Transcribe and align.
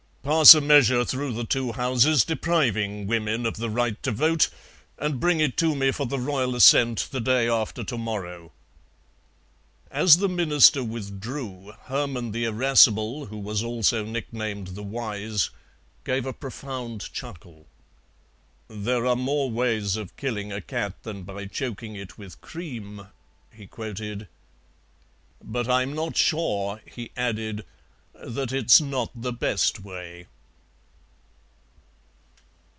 Pass 0.23 0.53
a 0.53 0.61
measure 0.61 1.03
through 1.03 1.33
the 1.33 1.43
two 1.45 1.71
Houses 1.71 2.23
depriving 2.23 3.07
women 3.07 3.43
of 3.43 3.57
the 3.57 3.71
right 3.71 4.01
to 4.03 4.11
vote, 4.11 4.49
and 4.99 5.19
bring 5.19 5.39
it 5.39 5.57
to 5.57 5.75
me 5.75 5.91
for 5.91 6.05
the 6.05 6.19
Royal 6.19 6.55
assent 6.55 7.07
the 7.11 7.19
day 7.19 7.49
after 7.49 7.83
to 7.83 7.97
morrow." 7.97 8.51
As 9.89 10.17
the 10.17 10.29
Minister 10.29 10.83
withdrew, 10.83 11.73
Hermann 11.85 12.33
the 12.33 12.45
Irascible, 12.45 13.25
who 13.25 13.37
was 13.39 13.63
also 13.63 14.05
nicknamed 14.05 14.67
the 14.67 14.83
Wise, 14.83 15.49
gave 16.03 16.27
a 16.27 16.33
profound 16.33 17.11
chuckle. 17.11 17.65
"There 18.67 19.07
are 19.07 19.15
more 19.15 19.49
ways 19.49 19.97
of 19.97 20.15
killing 20.17 20.53
a 20.53 20.61
cat 20.61 21.01
than 21.01 21.23
by 21.23 21.45
choking 21.47 21.95
it 21.95 22.19
with 22.19 22.41
cream," 22.41 23.07
he 23.51 23.65
quoted, 23.65 24.27
"but 25.43 25.67
I'm 25.67 25.93
not 25.93 26.15
sure," 26.15 26.79
he 26.85 27.09
added, 27.17 27.65
"that 28.13 28.51
it's 28.51 28.79
not 28.79 29.09
the 29.19 29.33
best 29.33 29.79
way." 29.83 30.27